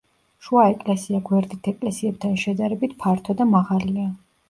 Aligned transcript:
შუა 0.45 0.63
ეკლესია 0.69 1.19
გვერდით 1.27 1.71
ეკლესიებთან 1.73 2.35
შედარებით 2.47 2.99
ფართო 3.07 3.41
და 3.43 3.53
მაღალია. 3.55 4.13